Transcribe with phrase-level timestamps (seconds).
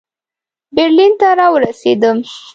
[0.77, 2.17] برلین ته را ورسېدم.